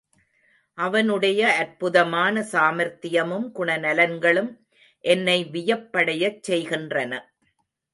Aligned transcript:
அவனுடைய 0.77 1.41
அற்புதமான 1.57 2.43
சாமர்த்தியமும் 2.51 3.47
குணநலன்களும் 3.59 4.51
என்னை 5.05 5.39
வியப்படையச் 5.51 6.43
செய்கின்றன. 6.43 7.13